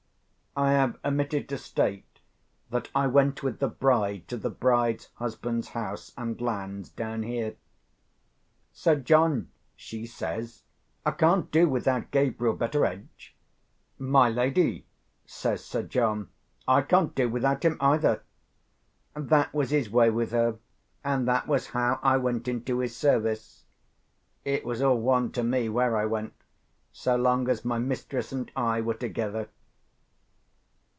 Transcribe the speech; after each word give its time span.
I 0.53 0.71
have 0.73 0.97
omitted 1.05 1.47
to 1.47 1.57
state 1.57 2.19
that 2.71 2.89
I 2.93 3.07
went 3.07 3.41
with 3.41 3.59
the 3.59 3.69
bride 3.69 4.27
to 4.27 4.35
the 4.35 4.49
bride's 4.49 5.07
husband's 5.13 5.69
house 5.69 6.11
and 6.17 6.39
lands 6.41 6.89
down 6.89 7.23
here. 7.23 7.55
"Sir 8.73 8.95
John," 8.97 9.49
she 9.77 10.05
says, 10.05 10.63
"I 11.05 11.11
can't 11.11 11.49
do 11.51 11.69
without 11.69 12.11
Gabriel 12.11 12.53
Betteredge." 12.53 13.33
"My 13.97 14.27
lady," 14.29 14.85
says 15.25 15.63
Sir 15.63 15.83
John, 15.83 16.27
"I 16.67 16.81
can't 16.81 17.15
do 17.15 17.29
without 17.29 17.63
him, 17.63 17.77
either." 17.79 18.21
That 19.15 19.53
was 19.53 19.69
his 19.69 19.89
way 19.89 20.09
with 20.09 20.31
her—and 20.31 21.29
that 21.29 21.47
was 21.47 21.67
how 21.67 21.97
I 22.03 22.17
went 22.17 22.49
into 22.49 22.79
his 22.79 22.93
service. 22.93 23.63
It 24.43 24.65
was 24.65 24.81
all 24.81 24.97
one 24.99 25.31
to 25.31 25.43
me 25.43 25.69
where 25.69 25.95
I 25.95 26.03
went, 26.03 26.33
so 26.91 27.15
long 27.15 27.47
as 27.47 27.63
my 27.63 27.79
mistress 27.79 28.33
and 28.33 28.51
I 28.53 28.81
were 28.81 28.93
together. 28.95 29.47